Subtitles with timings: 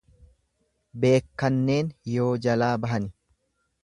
[1.03, 3.13] Beekkanneen yoo jalaa bahani.